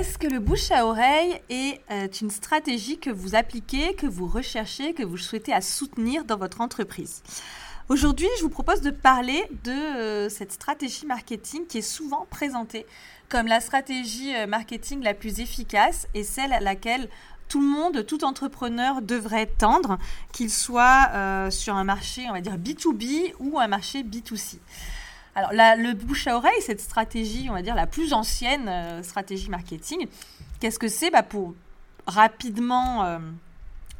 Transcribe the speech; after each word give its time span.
Est-ce 0.00 0.16
que 0.16 0.26
le 0.26 0.38
bouche 0.38 0.70
à 0.70 0.86
oreille 0.86 1.42
est 1.50 1.78
euh, 1.90 2.08
une 2.22 2.30
stratégie 2.30 2.96
que 2.96 3.10
vous 3.10 3.34
appliquez, 3.34 3.94
que 3.94 4.06
vous 4.06 4.26
recherchez, 4.26 4.94
que 4.94 5.02
vous 5.02 5.18
souhaitez 5.18 5.52
à 5.52 5.60
soutenir 5.60 6.24
dans 6.24 6.38
votre 6.38 6.62
entreprise? 6.62 7.22
Aujourd'hui, 7.90 8.26
je 8.38 8.42
vous 8.42 8.48
propose 8.48 8.80
de 8.80 8.90
parler 8.90 9.44
de 9.62 9.70
euh, 9.70 10.28
cette 10.30 10.52
stratégie 10.52 11.04
marketing 11.04 11.66
qui 11.66 11.76
est 11.76 11.82
souvent 11.82 12.26
présentée 12.30 12.86
comme 13.28 13.46
la 13.46 13.60
stratégie 13.60 14.34
euh, 14.34 14.46
marketing 14.46 15.02
la 15.02 15.12
plus 15.12 15.40
efficace 15.40 16.08
et 16.14 16.24
celle 16.24 16.54
à 16.54 16.60
laquelle 16.60 17.10
tout 17.48 17.60
le 17.60 17.66
monde, 17.66 18.06
tout 18.06 18.24
entrepreneur 18.24 19.02
devrait 19.02 19.50
tendre, 19.58 19.98
qu'il 20.32 20.48
soit 20.48 21.10
sur 21.50 21.74
un 21.74 21.84
marché, 21.84 22.24
on 22.30 22.32
va 22.32 22.40
dire 22.40 22.56
B2B 22.56 23.34
ou 23.40 23.58
un 23.58 23.66
marché 23.66 24.02
B2C. 24.02 24.60
Alors, 25.36 25.52
le 25.52 25.92
bouche 25.92 26.26
à 26.26 26.36
oreille, 26.36 26.60
cette 26.60 26.80
stratégie, 26.80 27.46
on 27.50 27.52
va 27.52 27.62
dire 27.62 27.76
la 27.76 27.86
plus 27.86 28.12
ancienne 28.12 28.68
euh, 28.68 29.02
stratégie 29.02 29.48
marketing, 29.48 30.08
qu'est-ce 30.58 30.78
que 30.78 30.88
c'est? 30.88 31.10
Bah, 31.10 31.22
Pour 31.22 31.54
rapidement, 32.06 33.04
euh, 33.04 33.18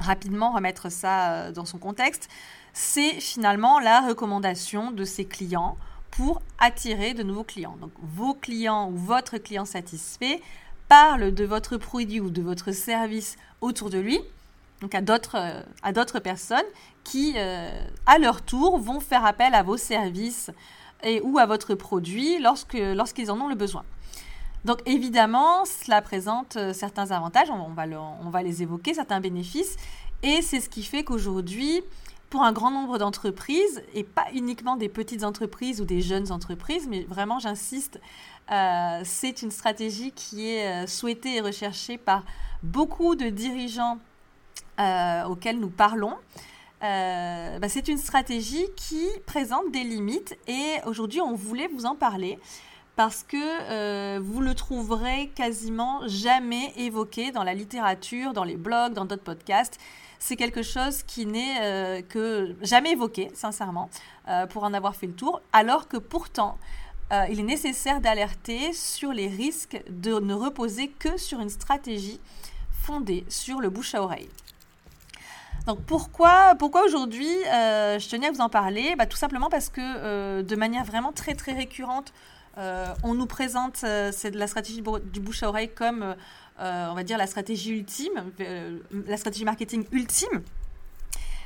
rapidement 0.01 0.51
remettre 0.51 0.91
ça 0.91 1.33
euh, 1.33 1.53
dans 1.53 1.65
son 1.65 1.79
contexte, 1.79 2.29
c'est 2.73 3.21
finalement 3.21 3.79
la 3.79 4.01
recommandation 4.01 4.91
de 4.91 5.05
ses 5.05 5.25
clients 5.25 5.77
pour 6.11 6.43
attirer 6.59 7.15
de 7.15 7.23
nouveaux 7.23 7.45
clients. 7.45 7.77
Donc, 7.81 7.93
vos 8.03 8.35
clients 8.35 8.91
ou 8.91 8.97
votre 8.97 9.39
client 9.39 9.65
satisfait 9.65 10.43
parle 10.89 11.33
de 11.33 11.45
votre 11.45 11.77
produit 11.77 12.19
ou 12.19 12.31
de 12.31 12.43
votre 12.43 12.73
service 12.73 13.37
autour 13.61 13.91
de 13.91 13.99
lui, 13.99 14.19
donc 14.81 14.97
à 14.97 15.01
d'autres, 15.01 15.63
à 15.85 15.93
d'autres 15.93 16.19
personnes 16.19 16.65
qui, 17.05 17.39
à 17.39 18.19
leur 18.19 18.43
tour, 18.43 18.79
vont 18.79 18.99
faire 18.99 19.25
appel 19.25 19.55
à 19.55 19.63
vos 19.63 19.77
services 19.77 20.51
et 21.03 21.21
ou 21.23 21.39
à 21.39 21.47
votre 21.47 21.75
produit 21.75 22.39
lorsque, 22.39 22.75
lorsqu'ils 22.75 23.31
en 23.31 23.41
ont 23.41 23.49
le 23.49 23.55
besoin. 23.55 23.85
Donc 24.65 24.81
évidemment, 24.87 25.65
cela 25.65 26.03
présente 26.03 26.57
euh, 26.57 26.73
certains 26.73 27.11
avantages, 27.13 27.51
on 27.51 27.71
va, 27.71 27.85
on 28.23 28.29
va 28.29 28.43
les 28.43 28.63
évoquer, 28.63 28.93
certains 28.93 29.21
bénéfices, 29.21 29.77
et 30.23 30.43
c'est 30.43 30.61
ce 30.61 30.69
qui 30.69 30.83
fait 30.83 31.03
qu'aujourd'hui, 31.03 31.81
pour 32.29 32.43
un 32.43 32.53
grand 32.53 32.71
nombre 32.71 32.99
d'entreprises, 32.99 33.83
et 33.95 34.05
pas 34.05 34.27
uniquement 34.35 34.77
des 34.77 34.89
petites 34.89 35.25
entreprises 35.25 35.81
ou 35.81 35.85
des 35.85 36.03
jeunes 36.03 36.31
entreprises, 36.31 36.87
mais 36.89 37.05
vraiment 37.05 37.39
j'insiste, 37.39 38.01
euh, 38.53 39.01
c'est 39.05 39.43
une 39.43 39.51
stratégie 39.51 40.13
qui 40.13 40.49
est 40.49 40.85
euh, 40.85 40.87
souhaitée 40.87 41.37
et 41.37 41.41
recherchée 41.41 41.97
par 41.97 42.25
beaucoup 42.63 43.15
de 43.15 43.29
dirigeants 43.29 43.99
auxquels 45.27 45.61
nous 45.61 45.69
parlons. 45.69 46.15
Euh, 46.83 47.59
bah, 47.59 47.69
c'est 47.69 47.89
une 47.89 47.99
stratégie 47.99 48.65
qui 48.75 49.07
présente 49.27 49.71
des 49.71 49.85
limites 49.85 50.39
et 50.49 50.77
aujourd'hui 50.87 51.21
on 51.21 51.35
voulait 51.35 51.69
vous 51.69 51.85
en 51.85 51.95
parler 51.95 52.39
parce 52.97 53.23
que 53.23 53.37
euh, 53.37 54.19
vous 54.19 54.41
le 54.41 54.55
trouverez 54.55 55.31
quasiment 55.35 56.01
jamais 56.07 56.73
évoqué 56.77 57.33
dans 57.33 57.45
la 57.45 57.53
littérature, 57.53 58.33
dans 58.33 58.45
les 58.45 58.57
blogs, 58.57 58.95
dans 58.95 59.05
d'autres 59.05 59.23
podcasts. 59.23 59.79
C'est 60.19 60.37
quelque 60.37 60.63
chose 60.63 61.03
qui 61.03 61.27
n'est 61.27 61.61
euh, 61.61 62.03
que 62.03 62.57
jamais 62.63 62.93
évoqué, 62.93 63.31
sincèrement, 63.35 63.89
pour 64.51 64.65
en 64.65 64.75
avoir 64.75 64.95
fait 64.95 65.07
le 65.07 65.15
tour, 65.15 65.41
alors 65.53 65.89
que 65.89 65.97
pourtant, 65.97 66.57
il 67.31 67.41
est 67.41 67.45
nécessaire 67.45 68.01
d'alerter 68.01 68.73
sur 68.73 69.13
les 69.13 69.27
risques 69.27 69.83
de 69.89 70.21
ne 70.21 70.35
reposer 70.35 70.89
que 70.89 71.17
sur 71.17 71.41
une 71.41 71.49
stratégie 71.49 72.21
fondée 72.71 73.25
sur 73.29 73.61
le 73.61 73.71
bouche 73.71 73.97
à 73.97 74.03
oreille. 74.03 74.29
Donc 75.67 75.81
pourquoi, 75.85 76.55
pourquoi 76.59 76.85
aujourd'hui 76.85 77.29
euh, 77.53 77.99
je 77.99 78.09
tenais 78.09 78.29
à 78.29 78.31
vous 78.31 78.41
en 78.41 78.49
parler? 78.49 78.95
Bah, 78.97 79.07
Tout 79.07 79.17
simplement 79.17 79.49
parce 79.49 79.69
que 79.69 79.81
euh, 79.81 80.43
de 80.43 80.57
manière 80.57 80.85
vraiment 80.85 81.13
très 81.13 81.35
très 81.35 81.53
récurrente, 81.53 82.13
euh, 82.59 82.87
on 83.05 83.15
nous 83.15 83.27
présente 83.27 83.83
la 83.83 84.47
stratégie 84.47 84.83
du 85.13 85.21
bouche 85.21 85.43
à 85.43 85.49
oreille 85.49 85.71
comme, 85.73 86.15
on 86.59 86.95
va 86.95 87.03
dire, 87.05 87.19
la 87.19 87.27
stratégie 87.27 87.71
ultime, 87.71 88.33
la 89.07 89.17
stratégie 89.17 89.45
marketing 89.45 89.87
ultime. 89.93 90.43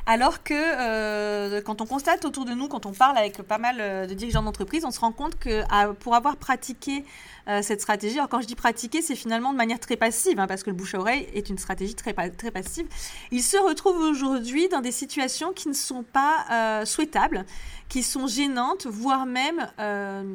Alors 0.07 0.43
que 0.43 0.53
euh, 0.55 1.63
quand 1.63 1.81
on 1.81 1.87
constate 1.87 2.27
autour 2.27 2.45
de 2.45 2.53
nous, 2.53 2.69
quand 2.69 2.85
on 2.85 2.93
parle 2.93 3.17
avec 3.17 3.41
pas 3.43 3.57
mal 3.57 3.77
euh, 3.81 4.07
de 4.07 4.13
dirigeants 4.13 4.43
d'entreprise, 4.43 4.85
on 4.85 4.91
se 4.91 5.01
rend 5.01 5.13
compte 5.13 5.39
que 5.39 5.63
pour 5.95 6.15
avoir 6.15 6.37
pratiqué 6.37 7.07
euh, 7.49 7.63
cette 7.63 7.81
stratégie, 7.81 8.19
alors 8.19 8.29
quand 8.29 8.43
je 8.43 8.47
dis 8.47 8.55
pratiquer, 8.55 9.01
c'est 9.01 9.17
finalement 9.17 9.53
de 9.53 9.57
manière 9.57 9.81
très 9.81 9.97
passive, 9.97 10.39
hein, 10.39 10.47
parce 10.47 10.63
que 10.63 10.69
le 10.69 10.77
bouche 10.77 10.95
à 10.95 10.99
oreille 10.99 11.27
est 11.35 11.49
une 11.49 11.57
stratégie 11.57 11.95
très, 11.95 12.13
passive, 12.13 12.87
ils 13.31 13.43
se 13.43 13.57
retrouvent 13.57 14.03
aujourd'hui 14.03 14.69
dans 14.69 14.83
des 14.83 14.93
situations 14.93 15.55
qui 15.55 15.69
ne 15.69 15.75
sont 15.75 16.03
pas 16.03 16.85
souhaitables, 16.85 17.47
qui 17.89 18.03
sont 18.03 18.27
gênantes, 18.27 18.87
voire 18.87 19.25
même 19.25 19.71
un 19.79 20.27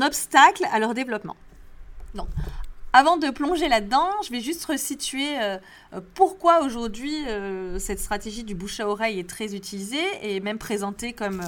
obstacle 0.00 0.64
à 0.72 0.78
leur 0.78 0.94
développement. 0.94 1.36
Avant 2.96 3.18
de 3.18 3.28
plonger 3.28 3.68
là-dedans, 3.68 4.08
je 4.24 4.30
vais 4.30 4.40
juste 4.40 4.64
resituer 4.64 5.38
euh, 5.38 5.58
euh, 5.92 6.00
pourquoi 6.14 6.62
aujourd'hui 6.62 7.26
euh, 7.28 7.78
cette 7.78 8.00
stratégie 8.00 8.42
du 8.42 8.54
bouche 8.54 8.80
à 8.80 8.88
oreille 8.88 9.20
est 9.20 9.28
très 9.28 9.54
utilisée 9.54 10.02
et 10.22 10.40
même 10.40 10.56
présentée 10.56 11.12
comme 11.12 11.42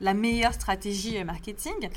la 0.00 0.12
meilleure 0.12 0.54
stratégie 0.54 1.22
marketing. 1.22 1.88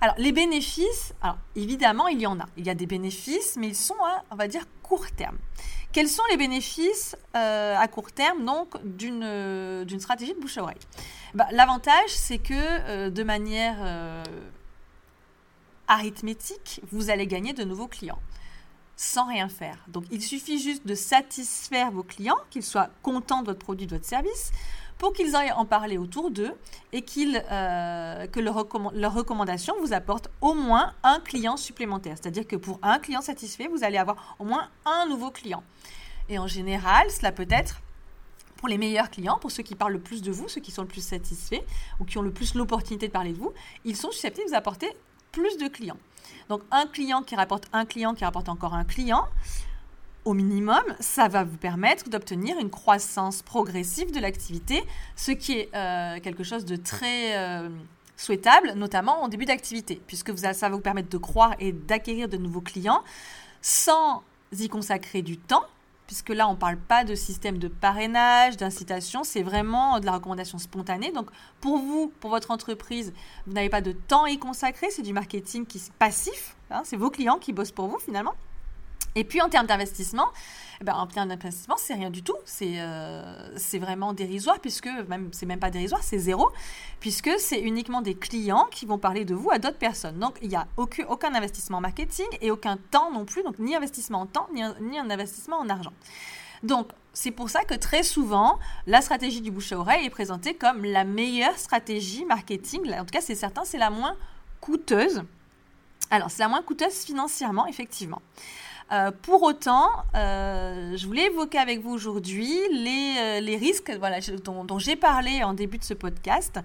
Alors, 0.00 0.16
les 0.18 0.32
bénéfices, 0.32 1.14
évidemment, 1.54 2.08
il 2.08 2.20
y 2.20 2.26
en 2.26 2.40
a. 2.40 2.46
Il 2.56 2.66
y 2.66 2.70
a 2.70 2.74
des 2.74 2.86
bénéfices, 2.86 3.56
mais 3.56 3.68
ils 3.68 3.76
sont 3.76 4.02
à, 4.02 4.24
on 4.32 4.34
va 4.34 4.48
dire, 4.48 4.62
court 4.82 5.08
terme. 5.12 5.38
Quels 5.92 6.08
sont 6.08 6.22
les 6.30 6.36
bénéfices 6.36 7.14
à 7.34 7.86
court 7.86 8.10
terme 8.10 8.44
donc 8.44 8.82
d'une 8.84 10.00
stratégie 10.00 10.34
de 10.34 10.40
bouche 10.40 10.58
à 10.58 10.62
oreille? 10.62 10.78
Bah, 11.34 11.46
L'avantage, 11.52 12.08
c'est 12.08 12.38
que 12.38 13.10
de 13.10 13.22
manière 13.22 14.24
arithmétique, 15.86 16.80
vous 16.90 17.10
allez 17.10 17.26
gagner 17.26 17.52
de 17.52 17.62
nouveaux 17.62 17.88
clients 17.88 18.18
sans 19.00 19.26
rien 19.26 19.48
faire. 19.48 19.78
Donc 19.88 20.04
il 20.10 20.20
suffit 20.20 20.58
juste 20.58 20.86
de 20.86 20.94
satisfaire 20.94 21.90
vos 21.90 22.02
clients, 22.02 22.36
qu'ils 22.50 22.62
soient 22.62 22.90
contents 23.02 23.40
de 23.40 23.46
votre 23.46 23.58
produit, 23.58 23.86
de 23.86 23.96
votre 23.96 24.04
service, 24.04 24.52
pour 24.98 25.14
qu'ils 25.14 25.34
aillent 25.34 25.52
en 25.52 25.64
parler 25.64 25.96
autour 25.96 26.30
d'eux 26.30 26.52
et 26.92 27.02
euh, 27.50 28.26
que 28.26 28.40
leur, 28.40 28.66
leur, 28.92 29.14
recommandation 29.14 29.74
vous 29.80 29.94
apporte 29.94 30.28
au 30.42 30.52
moins 30.52 30.92
un 31.02 31.18
client 31.20 31.56
supplémentaire. 31.56 32.16
C'est-à-dire 32.20 32.46
que 32.46 32.56
pour 32.56 32.78
un 32.82 32.98
client 32.98 33.22
satisfait, 33.22 33.68
vous 33.68 33.84
allez 33.84 33.96
avoir 33.96 34.36
au 34.38 34.44
moins 34.44 34.68
un 34.84 35.06
nouveau 35.06 35.30
client. 35.30 35.62
Et 36.28 36.38
en 36.38 36.46
général, 36.46 37.10
cela 37.10 37.32
peut 37.32 37.48
être 37.48 37.80
pour 38.58 38.68
les 38.68 38.76
meilleurs 38.76 39.08
clients, 39.08 39.38
pour 39.38 39.50
ceux 39.50 39.62
qui 39.62 39.76
parlent 39.76 39.94
le 39.94 40.00
plus 40.00 40.20
de 40.20 40.30
vous, 40.30 40.46
ceux 40.50 40.60
qui 40.60 40.72
sont 40.72 40.82
le 40.82 40.88
plus 40.88 41.02
satisfaits 41.02 41.62
ou 42.00 42.04
qui 42.04 42.18
ont 42.18 42.22
le 42.22 42.32
plus 42.32 42.54
l'opportunité 42.54 43.08
de 43.08 43.12
parler 43.12 43.32
de 43.32 43.38
vous, 43.38 43.54
ils 43.86 43.96
sont 43.96 44.10
susceptibles 44.10 44.48
de 44.48 44.50
vous 44.50 44.58
apporter 44.58 44.94
plus 45.32 45.56
de 45.58 45.68
clients. 45.68 45.98
Donc 46.48 46.62
un 46.70 46.86
client 46.86 47.22
qui 47.22 47.36
rapporte 47.36 47.68
un 47.72 47.84
client 47.84 48.14
qui 48.14 48.24
rapporte 48.24 48.48
encore 48.48 48.74
un 48.74 48.84
client, 48.84 49.28
au 50.24 50.34
minimum, 50.34 50.82
ça 51.00 51.28
va 51.28 51.44
vous 51.44 51.56
permettre 51.56 52.10
d'obtenir 52.10 52.58
une 52.58 52.70
croissance 52.70 53.42
progressive 53.42 54.12
de 54.12 54.20
l'activité, 54.20 54.82
ce 55.16 55.32
qui 55.32 55.52
est 55.52 55.74
euh, 55.74 56.20
quelque 56.20 56.44
chose 56.44 56.64
de 56.66 56.76
très 56.76 57.38
euh, 57.38 57.70
souhaitable, 58.16 58.72
notamment 58.76 59.22
en 59.22 59.28
début 59.28 59.46
d'activité, 59.46 60.00
puisque 60.06 60.36
ça 60.36 60.52
va 60.52 60.68
vous 60.68 60.80
permettre 60.80 61.08
de 61.08 61.18
croire 61.18 61.54
et 61.58 61.72
d'acquérir 61.72 62.28
de 62.28 62.36
nouveaux 62.36 62.60
clients 62.60 63.02
sans 63.62 64.22
y 64.58 64.68
consacrer 64.68 65.22
du 65.22 65.38
temps, 65.38 65.64
puisque 66.10 66.30
là, 66.30 66.48
on 66.48 66.54
ne 66.54 66.56
parle 66.56 66.76
pas 66.76 67.04
de 67.04 67.14
système 67.14 67.58
de 67.58 67.68
parrainage, 67.68 68.56
d'incitation, 68.56 69.22
c'est 69.22 69.44
vraiment 69.44 70.00
de 70.00 70.06
la 70.06 70.10
recommandation 70.14 70.58
spontanée. 70.58 71.12
Donc, 71.12 71.30
pour 71.60 71.78
vous, 71.78 72.12
pour 72.18 72.30
votre 72.30 72.50
entreprise, 72.50 73.12
vous 73.46 73.52
n'avez 73.52 73.68
pas 73.68 73.80
de 73.80 73.92
temps 73.92 74.24
à 74.24 74.30
y 74.30 74.36
consacrer, 74.36 74.88
c'est 74.90 75.02
du 75.02 75.12
marketing 75.12 75.66
qui 75.66 75.78
est 75.78 75.92
passif, 76.00 76.56
hein, 76.72 76.82
c'est 76.84 76.96
vos 76.96 77.10
clients 77.10 77.38
qui 77.38 77.52
bossent 77.52 77.70
pour 77.70 77.86
vous 77.86 78.00
finalement. 78.00 78.34
Et 79.14 79.24
puis 79.24 79.40
en 79.40 79.48
termes 79.48 79.66
d'investissement, 79.66 80.28
eh 80.80 80.84
ben, 80.84 80.94
en 80.94 81.06
termes 81.06 81.28
d'investissement, 81.28 81.76
c'est 81.76 81.94
rien 81.94 82.10
du 82.10 82.22
tout. 82.22 82.36
C'est 82.44 82.74
euh, 82.78 83.50
vraiment 83.74 84.12
dérisoire, 84.12 84.60
puisque 84.60 84.88
même 85.08 85.28
c'est 85.32 85.46
même 85.46 85.58
pas 85.58 85.70
dérisoire, 85.70 86.02
c'est 86.02 86.18
zéro, 86.18 86.50
puisque 87.00 87.30
c'est 87.38 87.60
uniquement 87.60 88.02
des 88.02 88.14
clients 88.14 88.66
qui 88.70 88.86
vont 88.86 88.98
parler 88.98 89.24
de 89.24 89.34
vous 89.34 89.50
à 89.50 89.58
d'autres 89.58 89.78
personnes. 89.78 90.18
Donc 90.18 90.38
il 90.42 90.48
n'y 90.48 90.56
a 90.56 90.66
aucun, 90.76 91.04
aucun 91.08 91.34
investissement 91.34 91.80
marketing 91.80 92.26
et 92.40 92.50
aucun 92.50 92.78
temps 92.90 93.10
non 93.10 93.24
plus, 93.24 93.42
donc 93.42 93.58
ni 93.58 93.74
investissement 93.74 94.20
en 94.20 94.26
temps, 94.26 94.48
ni 94.54 94.62
ni 94.80 94.98
un 94.98 95.10
investissement 95.10 95.58
en 95.58 95.68
argent. 95.68 95.92
Donc 96.62 96.88
c'est 97.12 97.30
pour 97.30 97.50
ça 97.50 97.64
que 97.64 97.74
très 97.74 98.02
souvent, 98.02 98.58
la 98.86 99.00
stratégie 99.00 99.40
du 99.40 99.50
bouche 99.50 99.72
à 99.72 99.78
oreille 99.78 100.06
est 100.06 100.10
présentée 100.10 100.54
comme 100.54 100.84
la 100.84 101.04
meilleure 101.04 101.58
stratégie 101.58 102.24
marketing. 102.24 102.92
En 102.94 103.04
tout 103.04 103.12
cas, 103.12 103.20
c'est 103.20 103.34
certain, 103.34 103.64
c'est 103.64 103.78
la 103.78 103.90
moins 103.90 104.16
coûteuse. 104.60 105.22
Alors, 106.10 106.30
c'est 106.30 106.42
la 106.42 106.48
moins 106.48 106.62
coûteuse 106.62 107.04
financièrement, 107.04 107.66
effectivement. 107.66 108.22
Euh, 108.92 109.12
pour 109.22 109.42
autant, 109.44 109.88
euh, 110.16 110.96
je 110.96 111.06
voulais 111.06 111.26
évoquer 111.26 111.58
avec 111.58 111.80
vous 111.80 111.90
aujourd'hui 111.90 112.52
les, 112.72 113.14
euh, 113.18 113.56
risques 113.56 113.92
voilà, 113.98 114.18
dont, 114.44 114.78
j'ai 114.78 114.96
parlé 114.96 115.44
en 115.44 115.54
début 115.54 115.78
de 115.78 115.84
ce 115.84 115.94
podcast, 115.94 116.58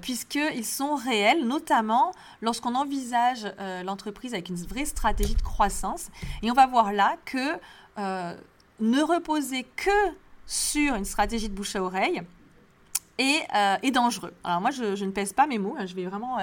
puisqu'ils 0.00 0.64
sont 0.64 0.94
réels, 0.94 1.46
notamment 1.46 2.12
lorsqu'on 2.42 2.74
envisage 2.74 3.50
l'entreprise 3.84 4.34
avec 4.34 4.50
une 4.50 4.56
vraie 4.56 4.84
stratégie 4.84 5.34
de 5.34 5.42
croissance. 5.42 6.08
Et 6.42 6.50
on 6.50 6.54
va 6.54 6.66
voir 6.66 6.92
là 6.92 7.16
que 7.24 7.56
ne 8.80 9.02
reposer 9.02 9.64
que 9.76 9.90
sur 10.46 10.94
une 10.94 11.06
stratégie 11.06 11.48
de 11.48 11.54
bouche 11.54 11.76
à 11.76 11.82
oreille, 11.82 12.22
est, 13.16 13.90
dangereux. 13.90 14.34
Alors 14.44 14.60
moi, 14.60 14.70
je, 14.70 15.02
ne 15.02 15.10
pèse 15.10 15.32
pas 15.32 15.46
mes 15.46 15.58
mots, 15.58 15.76
hein, 15.78 15.86
je 15.86 15.94
vais 15.94 16.04
vraiment 16.04 16.38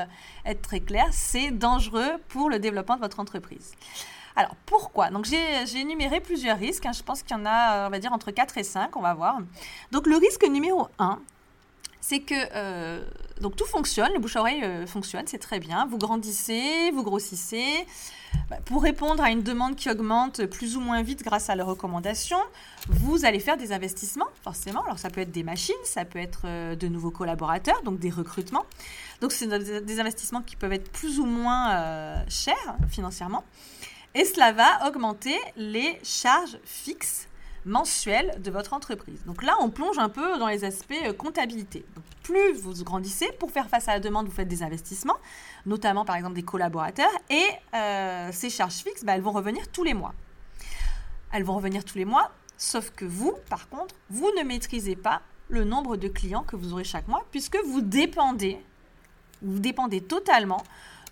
être 0.45 0.61
très 0.61 0.79
clair, 0.79 1.05
c'est 1.11 1.51
dangereux 1.51 2.13
pour 2.29 2.49
le 2.49 2.57
développement 2.57 2.95
de 2.95 3.01
votre 3.01 3.19
entreprise. 3.19 3.73
Alors 4.35 4.55
pourquoi? 4.65 5.09
Donc 5.09 5.25
j'ai 5.25 5.79
énuméré 5.79 6.19
plusieurs 6.19 6.57
risques, 6.57 6.85
hein. 6.85 6.93
je 6.93 7.03
pense 7.03 7.23
qu'il 7.23 7.35
y 7.35 7.39
en 7.39 7.45
a, 7.45 7.87
on 7.87 7.89
va 7.89 7.99
dire, 7.99 8.13
entre 8.13 8.31
4 8.31 8.57
et 8.57 8.63
5, 8.63 8.95
on 8.95 9.01
va 9.01 9.13
voir. 9.13 9.39
Donc 9.91 10.07
le 10.07 10.15
risque 10.15 10.47
numéro 10.47 10.87
1, 10.99 11.19
c'est 12.01 12.19
que 12.19 12.35
euh, 12.55 13.03
donc 13.39 13.55
tout 13.55 13.65
fonctionne, 13.65 14.11
le 14.13 14.19
bouche-oreille 14.19 14.63
euh, 14.63 14.87
fonctionne, 14.87 15.23
c'est 15.27 15.37
très 15.37 15.59
bien. 15.59 15.85
Vous 15.85 15.97
grandissez, 15.97 16.91
vous 16.91 17.03
grossissez. 17.03 17.85
Bah, 18.49 18.57
pour 18.65 18.81
répondre 18.81 19.23
à 19.23 19.29
une 19.29 19.43
demande 19.43 19.75
qui 19.75 19.89
augmente 19.89 20.45
plus 20.47 20.75
ou 20.75 20.81
moins 20.81 21.03
vite 21.03 21.23
grâce 21.23 21.49
à 21.49 21.55
leurs 21.55 21.67
recommandations, 21.67 22.41
vous 22.89 23.23
allez 23.23 23.39
faire 23.39 23.55
des 23.55 23.71
investissements, 23.71 24.27
forcément. 24.43 24.83
Alors 24.83 24.97
ça 24.97 25.09
peut 25.09 25.21
être 25.21 25.31
des 25.31 25.43
machines, 25.43 25.75
ça 25.83 26.03
peut 26.03 26.19
être 26.19 26.41
euh, 26.45 26.75
de 26.75 26.87
nouveaux 26.87 27.11
collaborateurs, 27.11 27.81
donc 27.83 27.99
des 27.99 28.09
recrutements. 28.09 28.65
Donc 29.21 29.31
c'est 29.31 29.47
des 29.47 29.99
investissements 29.99 30.41
qui 30.41 30.55
peuvent 30.55 30.73
être 30.73 30.91
plus 30.91 31.19
ou 31.19 31.25
moins 31.25 32.25
chers 32.27 32.75
financièrement. 32.89 33.43
Et 34.13 34.25
cela 34.25 34.51
va 34.51 34.87
augmenter 34.87 35.37
les 35.55 35.99
charges 36.03 36.57
fixes 36.65 37.27
mensuel 37.65 38.41
de 38.41 38.51
votre 38.51 38.73
entreprise. 38.73 39.23
Donc 39.25 39.43
là, 39.43 39.55
on 39.61 39.69
plonge 39.69 39.99
un 39.99 40.09
peu 40.09 40.37
dans 40.39 40.47
les 40.47 40.63
aspects 40.63 40.93
euh, 41.05 41.13
comptabilité. 41.13 41.85
plus 42.23 42.53
vous 42.53 42.83
grandissez, 42.83 43.31
pour 43.39 43.51
faire 43.51 43.69
face 43.69 43.87
à 43.87 43.93
la 43.93 43.99
demande, 43.99 44.27
vous 44.27 44.33
faites 44.33 44.47
des 44.47 44.63
investissements, 44.63 45.17
notamment 45.65 46.05
par 46.05 46.15
exemple 46.15 46.35
des 46.35 46.43
collaborateurs, 46.43 47.11
et 47.29 47.45
euh, 47.73 48.29
ces 48.31 48.49
charges 48.49 48.75
fixes, 48.75 49.03
bah, 49.03 49.15
elles 49.15 49.21
vont 49.21 49.31
revenir 49.31 49.67
tous 49.69 49.83
les 49.83 49.93
mois. 49.93 50.13
Elles 51.31 51.43
vont 51.43 51.55
revenir 51.55 51.85
tous 51.85 51.97
les 51.97 52.05
mois, 52.05 52.31
sauf 52.57 52.91
que 52.91 53.05
vous, 53.05 53.35
par 53.49 53.69
contre, 53.69 53.95
vous 54.09 54.31
ne 54.37 54.43
maîtrisez 54.43 54.95
pas 54.95 55.21
le 55.49 55.63
nombre 55.63 55.97
de 55.97 56.07
clients 56.07 56.43
que 56.43 56.55
vous 56.55 56.73
aurez 56.73 56.83
chaque 56.83 57.07
mois, 57.07 57.25
puisque 57.31 57.57
vous 57.65 57.81
dépendez, 57.81 58.59
vous 59.41 59.59
dépendez 59.59 60.01
totalement 60.01 60.63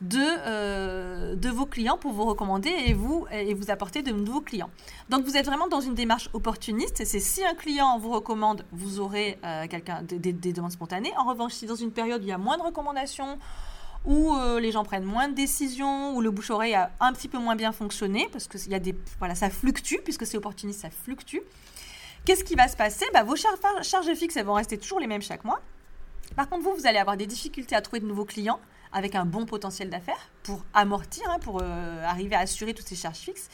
de, 0.02 0.18
euh, 0.20 1.36
de 1.36 1.50
vos 1.50 1.66
clients 1.66 1.98
pour 1.98 2.14
vous 2.14 2.26
recommander 2.26 2.70
et 2.70 2.94
vous, 2.94 3.26
et 3.32 3.54
vous 3.54 3.70
apporter 3.70 4.02
de 4.02 4.12
nouveaux 4.12 4.42
clients. 4.42 4.70
Donc 5.10 5.26
vous 5.26 5.36
êtes 5.36 5.46
vraiment 5.46 5.68
dans 5.68 5.82
une 5.82 5.94
démarche 5.94 6.30
opportuniste. 6.34 7.04
C'est 7.06 7.20
si 7.20 7.44
un 7.44 7.54
client 7.54 8.00
vous 8.00 8.12
recommande, 8.12 8.66
vous 8.72 9.00
aurez 9.00 9.38
euh, 9.44 9.66
des, 10.04 10.34
demandes 10.54 10.72
spontanées. 10.72 11.12
En 11.18 11.26
revanche, 11.26 11.54
si 11.54 11.66
dans 11.66 11.76
une 11.76 11.92
période 11.92 12.22
où 12.22 12.26
il 12.26 12.30
y 12.30 12.34
a 12.34 12.38
moins 12.38 12.58
de 12.58 12.64
recommandations, 12.64 13.38
où 14.06 14.34
euh, 14.34 14.62
les 14.62 14.72
gens 14.72 14.86
prennent 14.86 15.04
moins 15.04 15.28
de 15.28 15.34
décisions, 15.34 16.16
où 16.16 16.22
le 16.22 16.32
bouche-oreille 16.32 16.76
a 16.76 16.92
un 17.02 17.12
petit 17.12 17.28
peu 17.28 17.38
moins 17.38 17.58
bien 17.58 17.74
fonctionné, 17.74 18.30
parce 18.32 18.48
que 18.48 18.58
y 18.70 18.76
a 18.76 18.80
des, 18.80 18.96
voilà, 19.20 19.36
ça 19.36 19.50
fluctue, 19.50 19.98
puisque 20.04 20.26
c'est 20.26 20.38
opportuniste, 20.38 20.82
ça 20.82 20.90
fluctue. 20.90 21.40
Qu'est-ce 22.24 22.46
qui 22.46 22.56
va 22.56 22.70
se 22.70 22.78
passer? 22.78 23.06
Bah, 23.14 23.24
Vos 23.24 23.36
charges 23.36 24.14
fixes, 24.16 24.38
elles 24.38 24.46
vont 24.46 24.54
rester 24.54 24.78
toujours 24.78 25.00
les 25.02 25.08
mêmes 25.08 25.22
chaque 25.22 25.44
mois. 25.44 25.60
Par 26.36 26.48
contre, 26.48 26.64
vous, 26.64 26.74
vous 26.74 26.88
allez 26.88 27.00
avoir 27.00 27.18
des 27.18 27.26
difficultés 27.26 27.76
à 27.76 27.82
trouver 27.82 28.00
de 28.00 28.06
nouveaux 28.06 28.26
clients 28.26 28.60
avec 28.92 29.16
un 29.16 29.26
bon 29.26 29.46
potentiel 29.46 29.90
d'affaires 29.90 30.30
pour 30.44 30.64
amortir, 30.74 31.24
hein, 31.30 31.40
pour 31.40 31.60
euh, 31.62 32.04
arriver 32.06 32.36
à 32.36 32.40
assurer 32.40 32.74
toutes 32.74 32.88
ces 32.88 32.96
charges 32.96 33.18
fixes. 33.18 33.50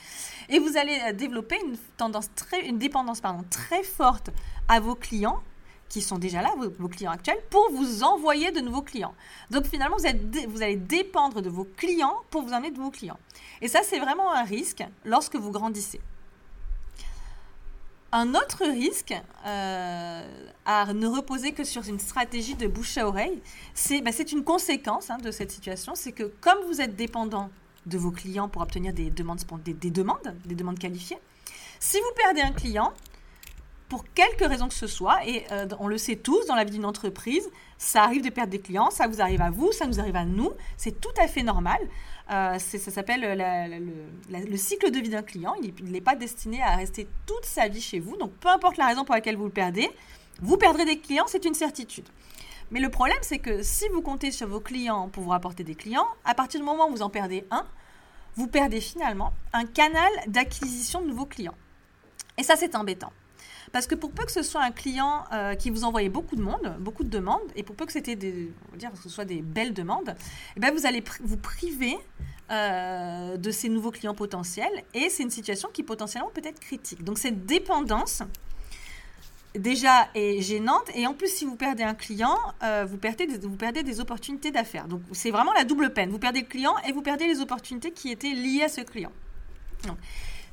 Et 0.49 0.59
vous 0.59 0.77
allez 0.77 0.97
euh, 1.07 1.13
développer 1.13 1.57
une, 1.65 1.77
tendance 1.97 2.29
très, 2.35 2.65
une 2.65 2.77
dépendance 2.77 3.21
pardon, 3.21 3.43
très 3.49 3.83
forte 3.83 4.29
à 4.67 4.79
vos 4.79 4.95
clients 4.95 5.41
qui 5.89 6.01
sont 6.01 6.17
déjà 6.17 6.41
là, 6.41 6.51
vos, 6.57 6.87
clients 6.87 7.11
actuels, 7.11 7.37
pour 7.49 7.69
vous 7.71 8.03
envoyer 8.03 8.51
de 8.51 8.59
nouveaux 8.59 8.81
clients. 8.81 9.13
Donc 9.51 9.65
finalement, 9.65 9.97
vous, 9.97 10.07
êtes, 10.07 10.47
vous 10.47 10.63
allez 10.63 10.77
dépendre 10.77 11.41
de 11.41 11.49
vos 11.49 11.65
clients 11.77 12.15
pour 12.31 12.41
vous 12.41 12.53
emmener 12.53 12.71
de 12.71 12.77
nouveaux 12.77 12.91
clients. 12.91 13.19
Et 13.61 13.67
ça, 13.67 13.81
c'est 13.83 13.99
vraiment 13.99 14.33
un 14.33 14.43
risque 14.43 14.83
lorsque 15.05 15.35
vous 15.35 15.51
grandissez. 15.51 16.01
Un 18.17 18.33
autre 18.33 18.63
risque 18.63 19.13
euh, 19.45 20.45
à 20.65 20.93
ne 20.93 21.05
reposer 21.05 21.51
que 21.51 21.65
sur 21.65 21.85
une 21.85 21.99
stratégie 21.99 22.55
de 22.55 22.65
bouche 22.65 22.97
à 22.97 23.05
oreille, 23.09 23.41
c'est 23.73 23.99
bah, 23.99 24.11
une 24.31 24.45
conséquence 24.45 25.09
hein, 25.09 25.17
de 25.17 25.31
cette 25.31 25.51
situation, 25.51 25.95
c'est 25.95 26.13
que 26.13 26.23
comme 26.39 26.59
vous 26.65 26.79
êtes 26.79 26.95
dépendant 26.95 27.49
de 27.85 27.97
vos 27.97 28.11
clients 28.11 28.47
pour 28.47 28.61
obtenir 28.61 28.93
des 28.93 29.09
demandes, 29.09 29.41
des, 29.65 29.73
des 29.73 29.91
demandes, 29.91 30.33
des 30.45 30.55
demandes 30.55 30.79
qualifiées, 30.79 31.17
si 31.81 31.97
vous 31.97 32.15
perdez 32.15 32.39
un 32.39 32.53
client, 32.53 32.93
pour 33.89 34.05
quelque 34.13 34.45
raison 34.45 34.69
que 34.69 34.73
ce 34.73 34.87
soit, 34.87 35.25
et 35.27 35.45
euh, 35.51 35.67
on 35.79 35.87
le 35.87 35.97
sait 35.97 36.15
tous 36.15 36.45
dans 36.47 36.55
la 36.55 36.63
vie 36.63 36.71
d'une 36.71 36.85
entreprise, 36.85 37.49
ça 37.77 38.03
arrive 38.03 38.23
de 38.23 38.29
perdre 38.29 38.51
des 38.51 38.59
clients, 38.59 38.89
ça 38.91 39.07
vous 39.07 39.21
arrive 39.21 39.41
à 39.41 39.51
vous, 39.51 39.71
ça 39.73 39.87
nous 39.87 39.99
arrive 39.99 40.15
à 40.15 40.25
nous, 40.25 40.51
c'est 40.77 41.01
tout 41.01 41.13
à 41.21 41.27
fait 41.27 41.43
normal. 41.43 41.79
Euh, 42.31 42.57
ça 42.57 42.91
s'appelle 42.91 43.37
le, 44.29 44.57
cycle 44.57 44.89
de 44.89 44.99
vie 44.99 45.09
d'un 45.09 45.21
client. 45.21 45.55
Il 45.61 45.91
n'est 45.91 46.01
pas 46.01 46.15
destiné 46.15 46.61
à 46.61 46.75
rester 46.75 47.07
toute 47.25 47.45
sa 47.45 47.67
vie 47.67 47.81
chez 47.81 47.99
vous. 47.99 48.17
Donc, 48.17 48.31
peu 48.33 48.49
importe 48.49 48.77
la 48.77 48.87
raison 48.87 49.05
pour 49.05 49.15
laquelle 49.15 49.37
vous 49.37 49.45
le 49.45 49.51
perdez, 49.51 49.89
vous 50.41 50.57
perdrez 50.57 50.85
des 50.85 50.99
clients, 50.99 51.25
c'est 51.27 51.45
une 51.45 51.53
certitude. 51.53 52.07
Mais 52.71 52.79
le 52.79 52.89
problème, 52.89 53.17
c'est 53.21 53.39
que 53.39 53.61
si 53.61 53.87
vous 53.89 54.01
comptez 54.01 54.31
sur 54.31 54.47
vos 54.47 54.59
clients 54.59 55.07
pour 55.09 55.23
vous 55.23 55.29
rapporter 55.29 55.63
des 55.63 55.75
clients, 55.75 56.07
à 56.23 56.33
partir 56.33 56.59
du 56.59 56.65
moment 56.65 56.87
où 56.87 56.91
vous 56.91 57.03
en 57.03 57.09
perdez 57.09 57.45
un, 57.51 57.65
vous 58.35 58.47
perdez 58.47 58.81
finalement 58.81 59.33
un 59.53 59.65
canal 59.65 60.11
d'acquisition 60.27 61.01
de 61.01 61.07
nouveaux 61.07 61.25
clients. 61.25 61.55
Et 62.37 62.43
ça, 62.43 62.55
c'est 62.55 62.75
embêtant. 62.75 63.13
Parce 63.75 63.87
que 63.87 63.95
pour 63.95 64.11
peu 64.11 64.23
que 64.23 64.31
ce 64.31 64.41
soit 64.41 64.63
un 64.63 64.71
client 64.71 65.25
euh, 65.33 65.53
qui 65.53 65.69
vous 65.69 65.83
envoyait 65.83 66.07
beaucoup 66.07 66.37
de 66.37 66.41
monde, 66.41 66.77
beaucoup 66.79 67.03
de 67.03 67.09
demandes, 67.09 67.41
et 67.57 67.63
pour 67.63 67.75
peu 67.75 67.85
que 67.85 67.91
c'était 67.91 68.15
des, 68.15 68.49
dire, 68.77 68.89
que 68.89 68.97
ce 68.97 69.09
soit 69.09 69.25
des 69.25 69.41
belles 69.41 69.73
demandes, 69.73 70.15
eh 70.55 70.61
ben 70.61 70.73
vous 70.73 70.85
allez 70.85 71.03
vous 71.21 71.35
priver 71.35 71.97
euh, 72.51 73.35
de 73.35 73.51
ces 73.51 73.67
nouveaux 73.67 73.91
clients 73.91 74.15
potentiels, 74.15 74.71
et 74.93 75.09
c'est 75.09 75.23
une 75.23 75.29
situation 75.29 75.67
qui 75.73 75.83
potentiellement 75.83 76.31
peut 76.33 76.41
être 76.45 76.61
critique. 76.61 77.03
Donc 77.03 77.17
cette 77.17 77.45
dépendance 77.45 78.23
déjà 79.55 80.07
est 80.15 80.39
gênante, 80.39 80.89
et 80.95 81.05
en 81.05 81.13
plus 81.13 81.27
si 81.27 81.43
vous 81.43 81.57
perdez 81.57 81.83
un 81.83 81.95
client, 81.95 82.37
euh, 82.63 82.85
vous, 82.89 82.95
perdez 82.95 83.27
des, 83.27 83.39
vous 83.39 83.57
perdez 83.57 83.83
des 83.83 83.99
opportunités 83.99 84.51
d'affaires. 84.51 84.87
Donc 84.87 85.01
c'est 85.11 85.31
vraiment 85.31 85.51
la 85.51 85.65
double 85.65 85.91
peine. 85.91 86.11
Vous 86.11 86.19
perdez 86.19 86.39
le 86.39 86.47
client 86.47 86.75
et 86.87 86.93
vous 86.93 87.01
perdez 87.01 87.27
les 87.27 87.41
opportunités 87.41 87.91
qui 87.91 88.09
étaient 88.09 88.31
liées 88.31 88.63
à 88.63 88.69
ce 88.69 88.79
client. 88.79 89.11
Donc, 89.85 89.97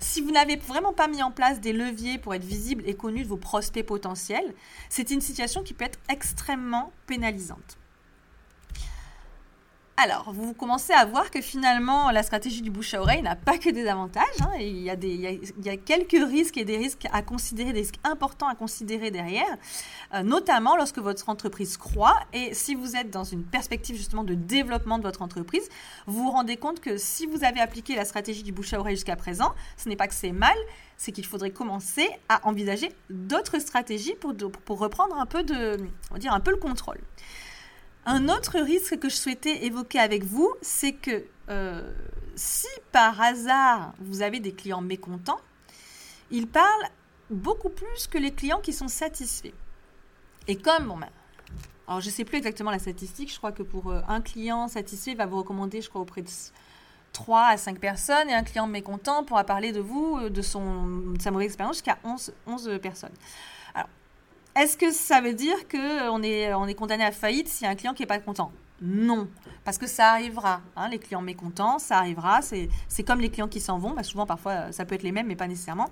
si 0.03 0.21
vous 0.21 0.31
n'avez 0.31 0.57
vraiment 0.57 0.93
pas 0.93 1.09
mis 1.09 1.23
en 1.23 1.31
place 1.31 1.61
des 1.61 1.73
leviers 1.73 2.19
pour 2.19 2.35
être 2.35 2.45
visible 2.45 2.83
et 2.87 2.95
connu 2.95 3.23
de 3.23 3.29
vos 3.29 3.37
prospects 3.37 3.87
potentiels, 3.87 4.55
c'est 4.89 5.11
une 5.11 5.21
situation 5.21 5.63
qui 5.63 5.75
peut 5.75 5.85
être 5.85 5.99
extrêmement 6.09 6.93
pénalisante. 7.07 7.79
Alors, 9.99 10.33
vous 10.33 10.55
commencez 10.55 10.95
à 10.95 11.05
voir 11.05 11.31
que 11.31 11.43
finalement, 11.43 12.11
la 12.11 12.23
stratégie 12.23 12.63
du 12.63 12.71
bouche 12.71 12.95
à 12.95 13.03
oreille 13.03 13.21
n'a 13.21 13.37
pas 13.37 13.59
que 13.59 13.69
des 13.69 13.87
avantages. 13.87 14.25
Hein, 14.41 14.53
il, 14.59 14.81
y 14.81 14.89
a 14.89 15.77
quelques 15.77 16.31
risques 16.31 16.57
et 16.57 16.65
des 16.65 16.79
risques 16.79 17.07
à 17.13 17.21
considérer, 17.21 17.75
des 17.75 17.81
risques 17.81 18.01
importants 18.03 18.49
à 18.49 18.55
considérer 18.55 19.11
derrière, 19.11 19.59
euh, 20.15 20.23
notamment 20.23 20.77
lorsque 20.77 20.99
votre 20.99 21.29
entreprise 21.29 21.77
croît. 21.77 22.19
Et 22.33 22.55
si 22.55 22.75
vous 22.75 22.97
êtes 22.97 23.11
dans 23.11 23.25
une 23.25 23.45
perspective 23.45 23.95
justement 23.95 24.25
de 24.25 24.35
développement 24.35 24.97
de 24.97 25.03
votre 25.03 25.21
entreprise, 25.21 25.69
vous 26.07 26.25
vous 26.25 26.31
rendez 26.31 26.57
compte 26.57 26.81
que 26.81 26.97
si 26.97 27.27
vous 27.27 27.45
avez 27.45 27.61
appliqué 27.61 27.95
la 27.95 28.07
stratégie 28.07 28.43
du 28.43 28.51
bouche 28.51 28.73
à 28.73 28.81
oreille 28.81 28.97
jusqu'à 28.97 29.17
présent, 29.17 29.55
ce 29.77 29.91
n'est 29.91 29.97
pas 29.97 30.09
que 30.09 30.15
c'est 30.15 30.33
mal, 30.33 30.57
c'est 30.97 31.13
qu'il 31.13 31.27
faudrait 31.27 31.51
commencer 31.51 32.09
à 32.31 32.49
envisager 32.49 32.91
d'autres 33.11 33.59
stratégies 33.59 34.15
pour, 34.15 34.79
reprendre 34.79 35.17
un 35.19 35.27
peu, 35.27 35.45
on 36.11 36.15
va 36.15 36.19
dire 36.19 36.33
un 36.33 36.41
peu 36.41 36.51
le 36.51 36.57
contrôle. 36.57 36.99
Un 38.05 38.29
autre 38.29 38.59
risque 38.59 38.99
que 38.99 39.09
je 39.09 39.15
souhaitais 39.15 39.65
évoquer 39.65 40.01
avec 40.01 40.25
vous, 40.25 40.53
c'est 40.61 40.93
que 40.93 41.25
euh, 41.49 41.93
si 42.35 42.67
par 42.91 43.21
hasard 43.21 43.93
vous 44.01 44.23
avez 44.23 44.41
des 44.41 44.53
clients 44.53 44.81
mécontents, 44.81 45.41
ils 46.31 46.49
parlent 46.49 46.89
beaucoup 47.31 47.69
plus 47.69 48.09
que 48.09 48.19
les 48.19 48.33
clients 48.33 48.61
qui 48.61 48.73
sont 48.73 48.89
satisfaits. 48.89 49.55
Et 50.49 50.57
comme, 50.57 50.89
bon, 50.89 50.97
ben, 50.97 51.09
alors 51.87 52.01
je 52.01 52.07
ne 52.07 52.13
sais 52.13 52.25
plus 52.25 52.39
exactement 52.39 52.73
la 52.73 52.81
statistique, 52.81 53.33
je 53.33 53.39
crois 53.39 53.53
que 53.53 53.63
pour 53.63 53.91
euh, 53.93 54.01
un 54.09 54.21
client 54.21 54.67
satisfait, 54.67 55.13
il 55.13 55.17
va 55.17 55.27
vous 55.27 55.39
recommander, 55.39 55.81
je 55.81 55.89
crois, 55.89 56.01
auprès 56.01 56.23
de 56.23 56.31
3 57.13 57.47
à 57.51 57.57
5 57.57 57.79
personnes, 57.79 58.29
et 58.29 58.35
un 58.35 58.43
client 58.43 58.67
mécontent 58.67 59.23
pourra 59.23 59.45
parler 59.45 59.71
de 59.71 59.81
vous, 59.81 60.19
euh, 60.21 60.29
de, 60.29 60.43
son, 60.43 61.15
sa 61.21 61.31
mauvaise 61.31 61.47
expérience, 61.47 61.77
jusqu'à 61.77 61.99
11, 62.03 62.33
11 62.49 62.79
personnes. 62.83 63.15
Est-ce 64.55 64.77
que 64.77 64.93
ça 64.93 65.21
veut 65.21 65.33
dire 65.33 65.57
qu'on 65.69 66.23
est, 66.23 66.53
on 66.53 66.67
est 66.67 66.75
condamné 66.75 67.05
à 67.05 67.13
faillite 67.13 67.51
a 67.63 67.69
un 67.69 67.75
client 67.75 67.95
qui 67.95 68.03
n'est 68.03 68.07
pas 68.07 68.19
content? 68.19 68.53
Non, 68.83 69.29
parce 69.65 69.79
que 69.79 69.87
ça 69.87 70.11
arrivera. 70.11 70.61
Hein, 70.77 70.89
les 70.89 70.99
clients 70.99 71.23
mécontents, 71.23 71.79
ça 71.79 71.99
arrivera. 71.99 72.41
C'est 72.43 73.03
comme 73.05 73.21
les 73.21 73.31
clients 73.31 73.49
qui 73.49 73.61
s'en 73.61 73.79
vont. 73.79 73.95
Bah, 73.95 74.03
souvent, 74.03 74.27
parfois, 74.27 74.73
ça 74.73 74.85
peut 74.85 74.95
être 74.95 75.05
les 75.05 75.13
mêmes, 75.13 75.29
mais 75.29 75.37
pas 75.37 75.47
nécessairement. 75.47 75.89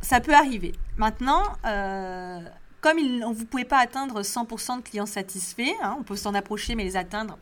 ça 0.00 0.20
peut 0.20 0.34
arriver. 0.34 0.72
Maintenant, 0.96 1.42
euh, 1.64 2.40
comme 2.80 2.98
vous 2.98 3.40
ne 3.40 3.44
pouvez 3.44 3.64
pas 3.64 3.78
atteindre 3.78 4.22
100% 4.22 4.76
de 4.76 4.82
clients 4.82 5.06
satisfaits, 5.06 5.74
hein, 5.82 5.96
on 5.98 6.02
peut 6.02 6.16
s'en 6.16 6.34
approcher, 6.34 6.74
mais 6.74 6.84
les 6.84 6.96
atteindre, 6.96 7.38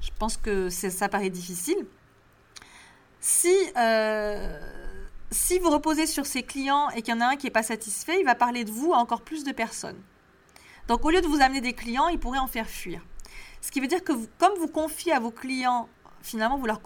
je 0.00 0.10
pense 0.18 0.36
que 0.36 0.70
ça 0.70 1.08
paraît 1.08 1.30
difficile. 1.30 1.86
Si... 3.20 3.54
Euh, 3.76 4.75
si 5.30 5.58
vous 5.58 5.70
reposez 5.70 6.06
sur 6.06 6.26
ces 6.26 6.42
clients 6.42 6.88
et 6.90 7.02
qu'il 7.02 7.14
y 7.14 7.16
en 7.16 7.20
a 7.20 7.26
un 7.26 7.36
qui 7.36 7.46
n'est 7.46 7.50
pas 7.50 7.62
satisfait, 7.62 8.20
il 8.20 8.24
va 8.24 8.34
parler 8.34 8.64
de 8.64 8.70
vous 8.70 8.92
à 8.92 8.98
encore 8.98 9.22
plus 9.22 9.44
de 9.44 9.52
personnes. 9.52 10.00
Donc 10.88 11.04
au 11.04 11.10
lieu 11.10 11.20
de 11.20 11.26
vous 11.26 11.40
amener 11.40 11.60
des 11.60 11.72
clients, 11.72 12.08
il 12.08 12.18
pourrait 12.18 12.38
en 12.38 12.46
faire 12.46 12.68
fuir. 12.68 13.02
Ce 13.60 13.70
qui 13.70 13.80
veut 13.80 13.88
dire 13.88 14.04
que 14.04 14.12
comme 14.38 14.56
vous 14.58 14.68
confiez 14.68 15.12
à 15.12 15.18
vos 15.18 15.32
clients, 15.32 15.88
finalement, 16.22 16.56
vous 16.56 16.66
leur 16.66 16.80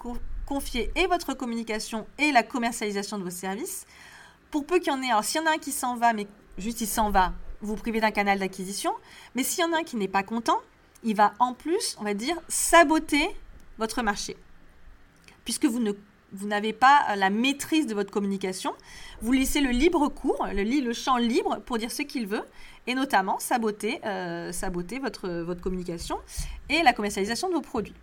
confiez 0.46 0.90
et 0.96 1.06
votre 1.06 1.34
communication 1.34 2.06
et 2.18 2.32
la 2.32 2.42
commercialisation 2.42 3.18
de 3.18 3.24
vos 3.24 3.30
services, 3.30 3.84
pour 4.50 4.66
peu 4.66 4.78
qu'il 4.78 4.92
y 4.92 4.96
en 4.96 5.02
ait, 5.02 5.10
alors 5.10 5.24
s'il 5.24 5.40
y 5.40 5.44
en 5.44 5.46
a 5.46 5.54
un 5.54 5.58
qui 5.58 5.72
s'en 5.72 5.96
va, 5.96 6.12
mais 6.12 6.26
juste 6.58 6.80
il 6.80 6.86
s'en 6.86 7.10
va, 7.10 7.34
vous 7.60 7.76
privez 7.76 8.00
d'un 8.00 8.10
canal 8.10 8.38
d'acquisition, 8.38 8.92
mais 9.34 9.44
s'il 9.44 9.62
y 9.62 9.66
en 9.66 9.72
a 9.72 9.78
un 9.78 9.84
qui 9.84 9.96
n'est 9.96 10.08
pas 10.08 10.22
content, 10.22 10.58
il 11.02 11.14
va 11.14 11.34
en 11.38 11.54
plus, 11.54 11.96
on 12.00 12.04
va 12.04 12.14
dire, 12.14 12.36
saboter 12.48 13.28
votre 13.78 14.02
marché. 14.02 14.36
Puisque 15.44 15.66
vous 15.66 15.80
ne 15.80 15.92
vous 16.32 16.46
n'avez 16.46 16.72
pas 16.72 17.14
la 17.16 17.30
maîtrise 17.30 17.86
de 17.86 17.94
votre 17.94 18.10
communication. 18.10 18.72
Vous 19.20 19.32
laissez 19.32 19.60
le 19.60 19.70
libre 19.70 20.08
cours, 20.08 20.46
le, 20.52 20.92
champ 20.92 21.16
libre 21.16 21.60
pour 21.66 21.78
dire 21.78 21.90
ce 21.90 22.02
qu'il 22.02 22.26
veut, 22.26 22.44
et 22.86 22.94
notamment 22.94 23.38
saboter, 23.38 24.00
euh, 24.04 24.52
votre 25.00 25.60
communication 25.60 26.16
et 26.68 26.82
la 26.82 26.92
commercialisation 26.92 27.48
de 27.48 27.54
vos 27.54 27.60
produits. 27.60 27.94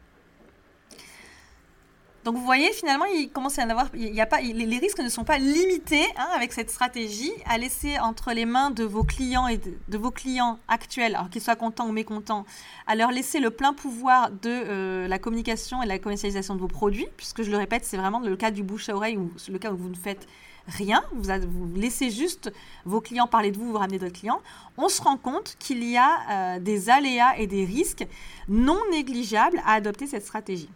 Donc 2.27 2.35
vous 2.35 2.43
voyez, 2.43 2.73
finalement, 2.73 3.05
il 3.05 3.29
commence 3.29 3.57
à 3.57 3.63
en 3.63 3.69
avoir, 3.69 3.87
il 3.93 4.13
y 4.13 4.19
a 4.19 4.25
pas, 4.25 4.41
les 4.41 4.79
risques 4.79 4.99
ne 4.99 5.07
sont 5.07 5.23
pas 5.23 5.37
limités 5.37 6.03
hein, 6.17 6.27
avec 6.35 6.51
cette 6.51 6.69
stratégie 6.69 7.31
à 7.45 7.57
laisser 7.57 7.97
entre 7.99 8.33
les 8.33 8.43
mains 8.43 8.69
de 8.69 8.83
vos 8.83 9.05
clients 9.05 9.47
et 9.47 9.57
de, 9.57 9.97
vos 9.97 10.11
clients 10.11 10.59
actuels, 10.67 11.17
qu'ils 11.31 11.41
soient 11.41 11.55
contents 11.55 11.87
ou 11.87 11.93
mécontents, 11.93 12.45
à 12.85 12.95
leur 12.95 13.11
laisser 13.11 13.39
le 13.39 13.49
plein 13.49 13.71
pouvoir 13.71 14.29
de 14.29 14.49
euh, 14.49 15.07
la 15.07 15.19
communication 15.19 15.81
et 15.81 15.85
la 15.85 15.99
commercialisation 15.99 16.55
de 16.55 16.59
vos 16.59 16.67
produits, 16.67 17.07
puisque 17.15 17.43
je 17.43 17.49
le 17.49 17.55
répète, 17.55 17.85
c'est 17.85 17.95
vraiment 17.95 18.19
le 18.19 18.35
cas 18.35 18.51
du 18.51 18.61
bouche 18.61 18.89
à 18.89 18.95
oreille 18.97 19.15
ou 19.15 19.31
le 19.47 19.57
cas 19.57 19.71
où 19.71 19.77
vous 19.77 19.87
ne 19.87 19.95
faites 19.95 20.27
rien, 20.67 21.05
vous, 21.13 21.31
vous, 21.47 21.75
laissez 21.77 22.09
juste 22.09 22.51
vos 22.83 22.99
clients 22.99 23.27
parler 23.27 23.51
de 23.51 23.57
vous, 23.57 23.71
vous 23.71 23.77
ramenez 23.77 23.99
d'autres 23.99 24.19
clients, 24.19 24.41
on 24.75 24.89
se 24.89 25.01
rend 25.01 25.15
compte 25.15 25.55
qu'il 25.59 25.81
y 25.81 25.95
a 25.95 26.57
euh, 26.57 26.59
des 26.59 26.89
aléas 26.89 27.37
et 27.37 27.47
des 27.47 27.63
risques 27.63 28.05
non 28.49 28.81
négligeables 28.91 29.61
à 29.65 29.75
adopter 29.75 30.07
cette 30.07 30.25
stratégie. 30.25 30.67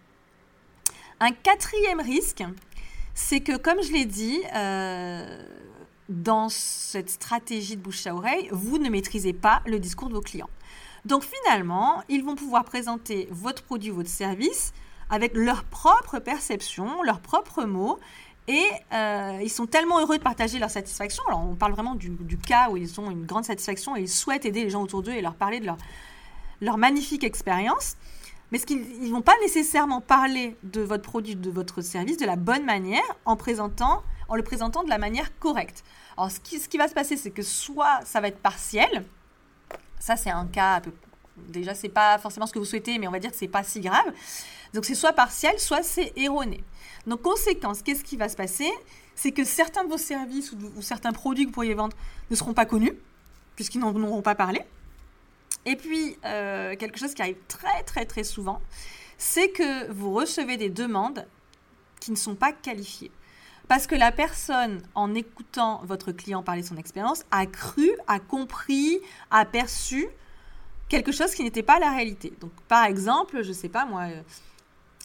Un 1.22 1.34
quatrième 1.34 2.02
risque, 2.02 2.44
c'est 3.14 3.42
que, 3.42 3.56
comme 3.56 3.80
je 3.84 3.92
l'ai 3.94 4.06
dit, 4.06 4.42
euh, 4.56 5.46
dans 6.10 6.50
cette 6.50 7.12
stratégie 7.12 7.78
de 7.78 7.82
bouche 7.82 8.08
à 8.08 8.16
oreille, 8.16 8.50
vous 8.52 8.80
ne 8.80 8.90
maîtrisez 8.90 9.32
pas 9.32 9.62
le 9.68 9.80
discours 9.80 10.10
de 10.10 10.16
vos 10.16 10.22
clients. 10.22 10.50
Donc 11.06 11.24
finalement, 11.24 12.02
ils 12.10 12.24
vont 12.24 12.34
pouvoir 12.34 12.64
présenter 12.64 13.28
votre 13.30 13.62
produit, 13.62 13.92
votre 13.92 14.10
service 14.10 14.74
avec 15.12 15.36
leur 15.36 15.64
propre 15.64 16.18
perception, 16.18 17.04
leurs 17.04 17.20
propres 17.20 17.66
mots. 17.66 18.00
Et 18.48 18.66
euh, 18.92 19.40
ils 19.44 19.52
sont 19.52 19.68
tellement 19.68 20.00
heureux 20.00 20.18
de 20.18 20.24
partager 20.24 20.58
leur 20.58 20.72
satisfaction. 20.72 21.24
Alors, 21.28 21.46
on 21.48 21.54
parle 21.54 21.74
vraiment 21.74 21.94
du, 21.94 22.18
cas 22.40 22.72
où 22.72 22.78
ils 22.78 23.00
ont 23.00 23.12
une 23.12 23.28
grande 23.28 23.46
satisfaction 23.46 23.96
et 23.96 24.02
ils 24.02 24.10
souhaitent 24.10 24.46
aider 24.46 24.64
les 24.64 24.72
gens 24.72 24.82
autour 24.82 25.04
d'eux 25.04 25.12
et 25.12 25.22
leur 25.22 25.36
parler 25.36 25.60
de 25.60 25.68
leur, 25.68 25.78
leur 26.62 26.80
magnifique 26.80 27.24
expérience 27.24 27.96
mais 28.52 28.58
ce 28.58 28.66
qu'ils 28.66 28.80
ne 28.80 29.12
vont 29.12 29.22
pas 29.22 29.36
nécessairement 29.42 30.02
parler 30.02 30.56
de 30.64 30.82
votre 30.82 31.04
produit, 31.04 31.36
de 31.36 31.50
votre 31.50 31.82
service 31.82 32.18
de 32.18 32.26
la 32.26 32.36
bonne 32.36 32.66
manière 32.66 33.02
en, 33.26 33.36
le 33.36 34.44
présentant 34.44 34.84
de 34.84 34.90
la 34.90 34.98
manière 34.98 35.38
correcte. 35.40 35.84
Alors, 36.18 36.30
ce 36.32 36.40
qui, 36.40 36.78
va 36.78 36.88
se 36.88 36.94
passer, 36.94 37.18
c'est 37.18 37.32
que 37.32 37.42
soit 37.42 38.02
ça 38.04 38.20
va 38.20 38.28
être 38.28 38.40
partiel, 38.40 39.06
ça 40.00 40.18
c'est 40.18 40.30
un 40.30 40.46
cas 40.46 40.76
un 40.76 40.82
peu, 40.82 40.92
déjà 41.38 41.74
c'est 41.74 41.90
pas 41.90 42.18
forcément 42.18 42.46
ce 42.46 42.54
que 42.54 42.60
vous 42.60 42.66
souhaitez, 42.66 43.00
mais 43.00 43.08
on 43.08 43.12
va 43.12 43.20
dire 43.20 43.32
que 43.32 43.38
c'est 43.38 43.48
pas 43.48 43.64
si 43.64 43.80
grave. 43.80 44.14
Donc 44.74 44.86
c'est 44.86 44.96
soit 44.96 45.14
partiel, 45.14 45.58
soit 45.60 45.84
c'est 45.84 46.12
erroné. 46.18 46.64
Donc 47.08 47.22
conséquence, 47.22 47.82
qu'est-ce 47.82 48.04
qui 48.04 48.18
va 48.18 48.28
se 48.28 48.36
passer? 48.36 48.70
C'est 49.16 49.32
que 49.32 49.44
certains 49.44 49.84
de 49.84 49.90
vos 49.90 49.98
services 49.98 50.52
ou 50.52 50.82
certains 50.82 51.12
produits 51.12 51.46
que 51.46 51.50
vous 51.50 51.54
pourriez 51.54 51.74
vendre 51.74 51.96
ne 52.30 52.36
seront 52.36 52.54
pas 52.54 52.66
connus, 52.66 52.94
puisqu'ils 53.56 53.80
n'en 53.80 53.94
auront 53.96 54.22
pas 54.22 54.36
parlé. 54.36 54.62
Et 55.66 55.76
puis, 55.76 56.18
euh, 56.26 56.76
quelque 56.76 57.00
chose 57.00 57.14
qui 57.14 57.22
arrive 57.22 57.38
très 57.48 57.84
très 57.84 58.06
très 58.06 58.24
souvent, 58.24 58.62
c'est 59.18 59.50
que 59.50 59.92
vous 59.92 60.14
recevez 60.14 60.58
des 60.58 60.70
demandes 60.70 61.26
qui 62.00 62.12
ne 62.12 62.16
sont 62.16 62.36
pas 62.36 62.52
qualifiées. 62.52 63.12
Parce 63.68 63.88
que 63.88 63.96
la 63.96 64.12
personne, 64.12 64.82
en 64.96 65.14
écoutant 65.14 65.82
votre 65.86 66.12
client 66.12 66.44
parler 66.44 66.62
de 66.62 66.68
son 66.68 66.78
expérience, 66.78 67.24
a 67.32 67.46
cru, 67.46 67.90
a 68.08 68.20
compris, 68.20 69.00
a 69.30 69.46
perçu 69.46 70.08
quelque 70.90 71.12
chose 71.12 71.34
qui 71.36 71.44
n'était 71.44 71.64
pas 71.64 71.80
la 71.80 71.92
réalité. 71.92 72.34
Donc, 72.42 72.52
par 72.68 72.84
exemple, 72.86 73.44
je 73.44 73.50
ne 73.50 73.54
sais 73.54 73.70
pas 73.70 73.86
moi, 73.86 74.04
euh, 74.10 74.22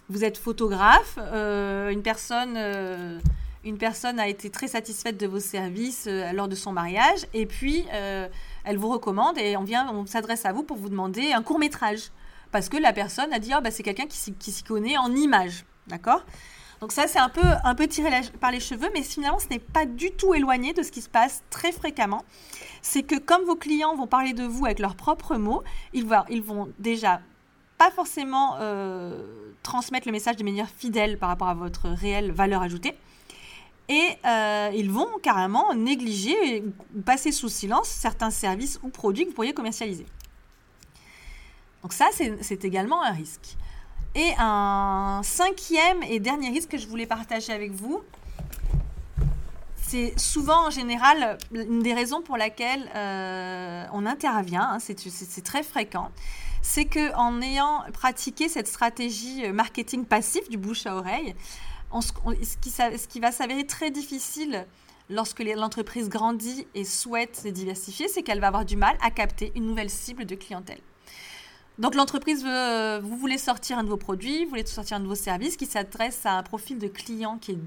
vous 0.08 0.24
êtes 0.24 0.38
photographe, 0.38 1.18
euh, 1.18 1.90
une 1.90 2.02
personne 2.02 2.58
une 3.64 3.78
personne 3.78 4.20
a 4.20 4.28
été 4.28 4.48
très 4.48 4.68
satisfaite 4.68 5.18
de 5.18 5.26
vos 5.26 5.40
services 5.40 6.08
lors 6.32 6.46
de 6.46 6.54
son 6.54 6.70
mariage 6.70 7.26
et 7.34 7.46
puis 7.46 7.84
elle 8.66 8.78
vous 8.78 8.88
recommande 8.88 9.38
et 9.38 9.56
on 9.56 9.62
vient, 9.62 9.88
on 9.92 10.04
s'adresse 10.06 10.44
à 10.44 10.52
vous 10.52 10.64
pour 10.64 10.76
vous 10.76 10.88
demander 10.88 11.32
un 11.32 11.42
court 11.42 11.58
métrage. 11.58 12.10
Parce 12.50 12.68
que 12.68 12.76
la 12.76 12.92
personne 12.92 13.32
a 13.32 13.38
dit, 13.38 13.52
oh, 13.56 13.60
bah, 13.62 13.70
c'est 13.70 13.82
quelqu'un 13.82 14.06
qui, 14.06 14.52
s'y 14.52 14.62
connaît 14.62 14.98
en 14.98 15.14
images. 15.14 15.64
D'accord? 15.86 16.24
Donc 16.80 16.92
ça, 16.92 17.06
c'est 17.06 17.18
un 17.18 17.28
peu, 17.28 17.46
un 17.64 17.74
peu 17.74 17.86
tiré 17.86 18.10
par 18.40 18.50
les 18.50 18.60
cheveux, 18.60 18.88
mais 18.92 19.02
finalement, 19.02 19.38
ce 19.38 19.48
n'est 19.48 19.60
pas 19.60 19.86
du 19.86 20.10
tout 20.10 20.34
éloigné 20.34 20.74
de 20.74 20.82
ce 20.82 20.90
qui 20.90 21.00
se 21.00 21.08
passe 21.08 21.42
très 21.48 21.72
fréquemment. 21.72 22.22
C'est 22.82 23.02
que 23.02 23.18
comme 23.18 23.44
vos 23.44 23.56
clients 23.56 23.96
vont 23.96 24.06
parler 24.06 24.32
de 24.32 24.44
vous 24.44 24.66
avec 24.66 24.80
leurs 24.80 24.96
propres 24.96 25.36
mots, 25.36 25.62
ils 25.94 26.04
vont, 26.04 26.24
vont 26.42 26.68
déjà 26.78 27.20
pas 27.78 27.90
forcément 27.90 28.56
euh, 28.60 29.22
transmettre 29.62 30.06
le 30.06 30.12
message 30.12 30.36
de 30.36 30.44
manière 30.44 30.68
fidèle 30.68 31.18
par 31.18 31.28
rapport 31.28 31.48
à 31.48 31.54
votre 31.54 31.88
réelle 31.88 32.32
valeur 32.32 32.62
ajoutée. 32.62 32.96
Et 33.88 34.16
euh, 34.24 34.70
ils 34.74 34.90
vont 34.90 35.08
carrément 35.22 35.72
négliger 35.74 36.62
ou 36.94 37.02
passer 37.02 37.30
sous 37.30 37.48
silence 37.48 37.88
certains 37.88 38.30
services 38.30 38.80
ou 38.82 38.88
produits 38.88 39.24
que 39.24 39.30
vous 39.30 39.34
pourriez 39.34 39.54
commercialiser. 39.54 40.06
Donc 41.82 41.92
ça, 41.92 42.06
c'est 42.12 42.64
également 42.64 43.02
un 43.02 43.12
risque. 43.12 43.56
Et 44.16 44.32
un 44.38 45.20
cinquième 45.22 46.02
et 46.02 46.18
dernier 46.18 46.48
risque 46.50 46.70
que 46.70 46.78
je 46.78 46.86
voulais 46.88 47.06
partager 47.06 47.52
avec 47.52 47.70
vous, 47.70 48.02
c'est 49.82 50.18
souvent 50.18 50.66
en 50.66 50.70
général 50.70 51.38
une 51.52 51.80
des 51.80 51.94
raisons 51.94 52.22
pour 52.22 52.36
laquelle 52.36 52.90
euh, 52.96 53.84
on 53.92 54.04
intervient, 54.04 54.68
hein, 54.72 54.78
c'est 54.80 55.44
très 55.44 55.62
fréquent, 55.62 56.10
c'est 56.60 56.86
qu'en 56.86 57.40
ayant 57.40 57.84
pratiqué 57.92 58.48
cette 58.48 58.66
stratégie 58.66 59.48
marketing 59.52 60.06
passif 60.06 60.48
du 60.48 60.56
bouche 60.56 60.86
à 60.86 60.96
oreille, 60.96 61.36
ce, 62.00 63.06
qui, 63.08 63.20
va 63.20 63.32
s'avérer 63.32 63.66
très 63.66 63.90
difficile 63.90 64.66
lorsque 65.08 65.40
l'entreprise 65.40 66.08
grandit 66.08 66.66
et 66.74 66.84
souhaite 66.84 67.36
se 67.36 67.48
diversifier, 67.48 68.08
c'est 68.08 68.22
qu'elle 68.22 68.40
va 68.40 68.48
avoir 68.48 68.64
du 68.64 68.76
mal 68.76 68.96
à 69.02 69.10
capter 69.10 69.52
une 69.54 69.66
nouvelle 69.66 69.90
cible 69.90 70.24
de 70.24 70.34
clientèle. 70.34 70.80
Donc 71.78 71.94
l'entreprise 71.94 72.42
veut, 72.42 72.98
vous 73.00 73.16
voulez 73.16 73.38
sortir 73.38 73.78
un 73.78 73.82
nouveau 73.82 73.98
produit, 73.98 74.44
vous 74.44 74.50
voulez 74.50 74.64
sortir 74.64 74.96
un 74.96 75.00
nouveau 75.00 75.14
service 75.14 75.56
qui 75.56 75.66
s'adresse 75.66 76.24
à 76.24 76.38
un 76.38 76.42
profil 76.42 76.78
de 76.78 76.88
client 76.88 77.38
qui 77.38 77.52
est 77.52 77.58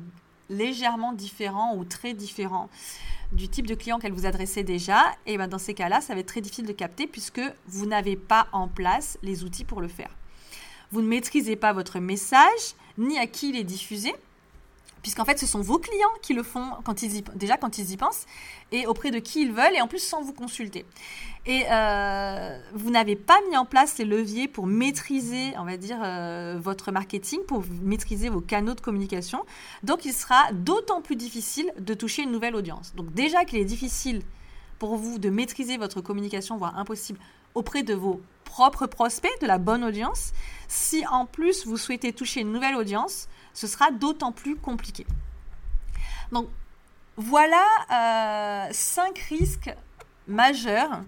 légèrement 0.50 1.14
différent 1.14 1.76
ou 1.76 1.86
très 1.86 2.14
différent 2.14 2.70
du 3.32 3.48
type 3.48 3.68
de 3.68 3.76
client 3.76 4.00
qu'elle 4.00 4.14
vous 4.14 4.26
adressait 4.26 4.64
déjà. 4.64 5.04
Et 5.28 5.38
ben 5.38 5.48
dans 5.48 5.60
ces 5.60 5.76
cas-là, 5.76 6.02
ça 6.02 6.14
va 6.14 6.22
être 6.22 6.28
très 6.28 6.42
difficile 6.42 6.66
de 6.66 6.74
capter 6.74 7.08
puisque 7.08 7.42
vous 7.68 7.86
n'avez 7.86 8.16
pas 8.16 8.48
en 8.52 8.68
place 8.68 9.18
les 9.22 9.44
outils 9.44 9.64
pour 9.64 9.82
le 9.82 9.88
faire. 9.88 10.10
Vous 10.92 11.02
ne 11.02 11.08
maîtrisez 11.08 11.56
pas 11.56 11.72
votre 11.72 12.00
message, 12.00 12.74
ni 13.00 13.18
à 13.18 13.26
qui 13.26 13.50
il 13.50 13.56
est 13.56 13.64
diffusé, 13.64 14.14
puisqu'en 15.02 15.26
fait 15.26 15.40
ce 15.40 15.46
sont 15.46 15.62
vos 15.62 15.80
clients 15.80 16.08
qui 16.22 16.34
le 16.34 16.44
font 16.44 16.68
quand 16.84 17.02
ils 17.02 17.18
y, 17.18 17.24
déjà 17.36 17.58
quand 17.58 17.78
ils 17.78 17.92
y 17.92 17.98
pensent 17.98 18.26
et 18.72 18.86
auprès 18.86 19.12
de 19.12 19.20
qui 19.20 19.42
ils 19.42 19.52
veulent 19.52 19.76
et 19.76 19.82
en 19.82 19.88
plus 19.88 20.00
sans 20.00 20.22
vous 20.22 20.34
consulter. 20.34 20.86
Et 21.46 21.64
euh, 21.72 22.60
vous 22.74 22.92
n'avez 22.92 23.16
pas 23.16 23.40
mis 23.50 23.58
en 23.58 23.66
place 23.66 23.98
les 23.98 24.06
leviers 24.06 24.48
pour 24.48 24.68
maîtriser, 24.68 25.54
on 25.58 25.64
va 25.64 25.78
dire, 25.78 25.98
euh, 26.04 26.60
votre 26.62 26.92
marketing, 26.92 27.40
pour 27.48 27.64
maîtriser 27.82 28.30
vos 28.30 28.42
canaux 28.42 28.76
de 28.76 28.82
communication. 28.82 29.46
Donc 29.84 30.06
il 30.06 30.14
sera 30.14 30.52
d'autant 30.52 31.02
plus 31.02 31.16
difficile 31.16 31.72
de 31.80 31.94
toucher 31.94 32.24
une 32.24 32.32
nouvelle 32.32 32.56
audience. 32.56 32.94
Donc 32.96 33.14
déjà 33.14 33.46
qu'il 33.46 33.60
est 33.60 33.66
difficile 33.66 34.22
pour 34.78 34.96
vous 34.96 35.18
de 35.18 35.30
maîtriser 35.30 35.78
votre 35.78 36.02
communication, 36.02 36.58
voire 36.58 36.78
impossible, 36.78 37.20
auprès 37.56 37.84
de 37.84 37.94
vos 37.94 38.22
propres 38.50 38.88
prospects, 38.88 39.40
de 39.42 39.48
la 39.48 39.60
bonne 39.60 39.84
audience, 39.84 40.32
si 40.68 41.06
en 41.08 41.26
plus 41.26 41.68
vous 41.68 41.78
souhaitez 41.78 42.12
toucher 42.14 42.42
une 42.42 42.52
nouvelle 42.52 42.76
audience, 42.76 43.28
ce 43.54 43.68
sera 43.68 43.92
d'autant 43.92 44.32
plus 44.32 44.56
compliqué. 44.56 45.06
Donc 46.32 46.48
voilà 47.16 47.66
euh, 47.92 48.70
cinq 48.72 49.20
risques 49.30 49.74
majeurs 50.28 51.04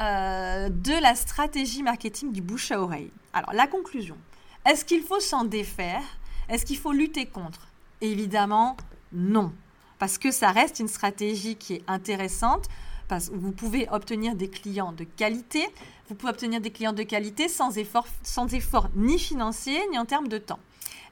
euh, 0.00 0.68
de 0.70 1.02
la 1.02 1.14
stratégie 1.14 1.82
marketing 1.82 2.32
du 2.32 2.40
bouche 2.40 2.72
à 2.72 2.80
oreille. 2.80 3.10
Alors 3.34 3.52
la 3.52 3.66
conclusion, 3.66 4.16
est-ce 4.64 4.84
qu'il 4.84 5.02
faut 5.02 5.20
s'en 5.20 5.44
défaire? 5.44 6.02
Est-ce 6.48 6.64
qu'il 6.64 6.78
faut 6.78 6.92
lutter 6.92 7.26
contre? 7.26 7.68
Évidemment, 8.00 8.76
non. 9.12 9.52
Parce 9.98 10.16
que 10.16 10.30
ça 10.30 10.50
reste 10.50 10.80
une 10.80 10.88
stratégie 10.88 11.56
qui 11.56 11.74
est 11.74 11.84
intéressante, 11.86 12.68
vous 13.32 13.52
pouvez 13.52 13.88
obtenir 13.90 14.34
des 14.34 14.48
clients 14.48 14.92
de 14.92 15.04
qualité, 15.04 15.66
vous 16.08 16.14
pouvez 16.14 16.30
obtenir 16.30 16.60
des 16.60 16.70
clients 16.70 16.92
de 16.92 17.02
qualité 17.02 17.48
sans 17.48 17.76
effort, 17.76 18.06
sans 18.22 18.52
effort 18.54 18.88
ni 18.94 19.18
financier 19.18 19.80
ni 19.90 19.98
en 19.98 20.04
termes 20.04 20.28
de 20.28 20.38
temps. 20.38 20.60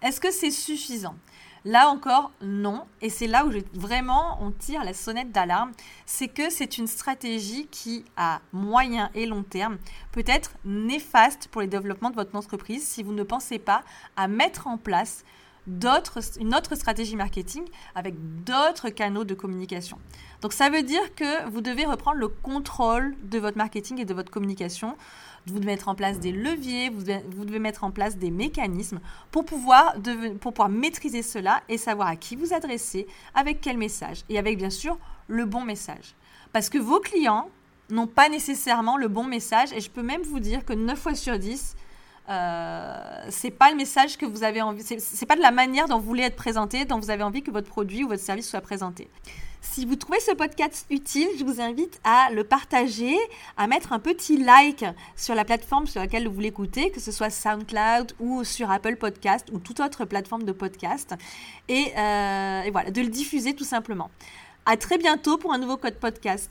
Est-ce 0.03 0.21
que 0.21 0.31
c'est 0.31 0.51
suffisant? 0.51 1.17
Là 1.65 1.89
encore, 1.89 2.31
non. 2.41 2.85
Et 3.03 3.11
c'est 3.11 3.27
là 3.27 3.45
où 3.45 3.51
vraiment 3.75 4.39
on 4.41 4.53
tire 4.53 4.85
la 4.85 4.95
sonnette 4.95 5.33
d'alarme. 5.33 5.73
C'est 6.07 6.29
que 6.29 6.51
c'est 6.51 6.79
une 6.79 6.87
stratégie 6.87 7.67
qui, 7.67 8.05
à 8.17 8.41
moyen 8.53 9.11
et 9.15 9.27
long 9.27 9.43
terme, 9.43 9.79
peut 10.13 10.25
être 10.27 10.53
néfaste 10.65 11.49
pour 11.49 11.61
le 11.61 11.67
développement 11.67 12.11
de 12.11 12.15
votre 12.15 12.35
entreprise 12.37 12.87
si 12.87 13.03
vous 13.03 13.13
ne 13.13 13.25
pensez 13.25 13.59
pas 13.59 13.83
à 14.17 14.29
mettre 14.29 14.67
en 14.67 14.79
place 14.79 15.25
une 15.69 16.55
autre 16.55 16.75
stratégie 16.77 17.17
marketing 17.17 17.65
avec 17.95 18.15
d'autres 18.45 18.89
canaux 18.89 19.25
de 19.25 19.35
communication. 19.35 19.99
Donc 20.41 20.53
ça 20.53 20.71
veut 20.71 20.83
dire 20.83 21.15
que 21.15 21.49
vous 21.51 21.61
devez 21.61 21.85
reprendre 21.85 22.19
le 22.19 22.29
contrôle 22.29 23.17
de 23.23 23.39
votre 23.39 23.57
marketing 23.57 24.01
et 24.01 24.05
de 24.05 24.15
votre 24.15 24.31
communication. 24.31 24.97
Vous 25.47 25.55
devez 25.55 25.67
mettre 25.67 25.89
en 25.89 25.95
place 25.95 26.19
des 26.19 26.33
leviers, 26.33 26.91
vous 26.91 27.45
devez, 27.45 27.59
mettre 27.59 27.85
en 27.85 27.91
place 27.91 28.17
des 28.17 28.31
mécanismes 28.31 29.01
pour 29.31 29.45
pouvoir, 29.45 29.95
pour 30.41 30.53
pouvoir 30.53 30.69
maîtriser 30.69 31.23
cela 31.23 31.63
et 31.69 31.79
savoir 31.79 32.09
à 32.09 32.17
qui 32.17 32.37
vous 32.37 32.53
adresser, 32.53 33.07
avec 33.35 33.61
quel 33.61 33.79
message 33.79 34.25
et 34.29 34.39
avec 34.39 34.59
bien 34.59 34.71
sûr 34.71 34.99
le 35.27 35.45
bon 35.45 35.65
message. 35.65 36.15
Parce 36.53 36.69
que 36.69 36.79
vos 36.79 37.01
clients 37.01 37.49
n'ont 37.91 38.07
pas 38.07 38.29
nécessairement 38.29 38.97
le 38.97 39.09
bon 39.09 39.25
message 39.25 39.73
et 39.73 39.81
je 39.81 39.91
peux 39.91 40.03
même 40.03 40.23
vous 40.23 40.41
dire 40.41 40.65
que 40.65 40.73
9 40.73 40.99
fois 40.99 41.15
sur 41.15 41.39
10, 41.39 41.77
euh, 41.77 41.88
c'est 42.29 43.51
pas 43.51 43.71
le 43.71 43.77
message 43.77 44.17
que 44.17 44.27
vous 44.27 44.45
avez 44.45 44.63
envie, 44.63 44.83
c'est 44.83 45.27
pas 45.27 45.37
de 45.37 45.41
la 45.41 45.51
manière 45.51 45.89
dont 45.89 45.99
vous 45.99 46.07
voulez 46.07 46.25
être 46.25 46.37
présenté, 46.37 46.85
dont 46.85 46.99
vous 46.99 47.11
avez 47.11 47.23
envie 47.23 47.43
que 47.43 47.51
votre 47.51 47.69
produit 47.69 48.05
ou 48.05 48.09
votre 48.09 48.23
service 48.23 48.49
soit 48.49 48.61
présenté. 48.61 49.09
Si 49.61 49.85
vous 49.85 49.97
trouvez 49.97 50.21
ce 50.21 50.33
podcast 50.33 50.87
utile, 50.91 51.29
je 51.39 51.45
vous 51.45 51.61
invite 51.61 52.01
à 52.05 52.31
le 52.33 52.45
partager, 52.45 53.17
à 53.57 53.67
mettre 53.67 53.93
un 53.93 53.99
petit 53.99 54.37
like 54.37 54.85
sur 55.17 55.35
la 55.35 55.45
plateforme 55.45 55.87
sur 55.87 56.01
laquelle 56.01 56.29
vous 56.29 56.41
l'écoutez, 56.41 56.91
que 56.91 57.01
ce 57.01 57.13
soit 57.13 57.31
SoundCloud 57.31 58.13
ou 58.21 58.45
sur 58.45 58.71
Apple 58.71 58.97
Podcast 58.97 59.49
ou 59.53 59.59
toute 59.59 59.81
autre 59.81 60.05
plateforme 60.05 60.45
de 60.45 60.53
podcast, 60.53 61.15
et, 61.69 61.93
euh, 61.97 62.63
et 62.63 62.71
voilà, 62.71 62.91
de 62.91 63.01
le 63.01 63.09
diffuser 63.09 63.55
tout 63.55 63.65
simplement. 63.65 64.11
À 64.71 64.77
très 64.77 64.99
bientôt 64.99 65.39
pour 65.39 65.53
un 65.55 65.59
nouveau 65.59 65.79
code 65.79 65.95
podcast. 65.95 66.47